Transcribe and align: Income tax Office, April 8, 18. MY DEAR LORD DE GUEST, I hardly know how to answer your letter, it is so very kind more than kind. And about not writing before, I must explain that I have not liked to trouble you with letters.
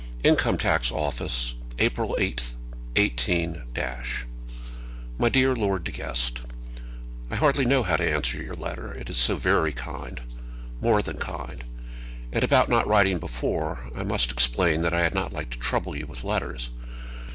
Income 0.23 0.57
tax 0.57 0.91
Office, 0.91 1.53
April 1.77 2.15
8, 2.19 2.55
18. 2.95 3.65
MY 5.19 5.29
DEAR 5.29 5.55
LORD 5.55 5.83
DE 5.83 5.91
GUEST, 5.91 6.41
I 7.29 7.35
hardly 7.35 7.65
know 7.65 7.83
how 7.83 7.97
to 7.97 8.11
answer 8.11 8.41
your 8.41 8.55
letter, 8.55 8.93
it 8.93 9.11
is 9.11 9.17
so 9.19 9.35
very 9.35 9.71
kind 9.71 10.19
more 10.81 11.03
than 11.03 11.17
kind. 11.17 11.63
And 12.33 12.43
about 12.43 12.67
not 12.67 12.87
writing 12.87 13.19
before, 13.19 13.91
I 13.95 14.01
must 14.03 14.31
explain 14.31 14.81
that 14.81 14.93
I 14.95 15.03
have 15.03 15.13
not 15.13 15.33
liked 15.33 15.51
to 15.53 15.59
trouble 15.59 15.95
you 15.95 16.07
with 16.07 16.23
letters. 16.23 16.71